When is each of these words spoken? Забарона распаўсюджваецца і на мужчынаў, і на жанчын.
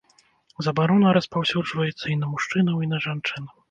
Забарона 0.67 1.13
распаўсюджваецца 1.19 2.05
і 2.17 2.19
на 2.25 2.35
мужчынаў, 2.35 2.85
і 2.85 2.93
на 2.95 3.09
жанчын. 3.09 3.43